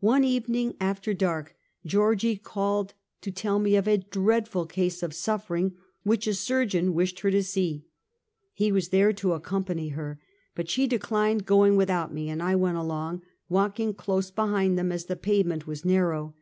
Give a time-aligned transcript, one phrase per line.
[0.00, 5.10] One evening after dark, Georgie call ed to tell me of a dreadful case of
[5.10, 7.84] sufiering which a sur geon wished her to see.
[8.54, 10.18] He was there to accompany he]',
[10.54, 13.20] but she declined going without me, and I went along,
[13.50, 16.34] walking close behind them, as the pavement was nar row.